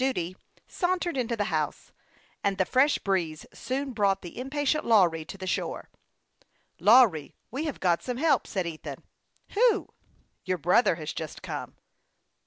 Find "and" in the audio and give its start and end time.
2.43-2.57